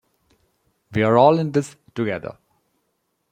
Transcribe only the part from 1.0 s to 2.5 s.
all in this together.